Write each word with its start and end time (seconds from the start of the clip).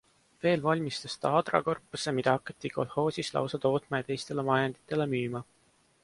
Veel 0.43 0.61
valmistas 0.61 1.15
ta 1.25 1.33
adrakorpuse, 1.41 2.13
mida 2.19 2.33
hakati 2.37 2.71
kolhoosis 2.77 3.29
lausa 3.35 3.59
tootma 3.67 3.99
ja 4.01 4.07
teistele 4.09 4.47
majanditele 4.49 5.07
müüma. 5.13 5.43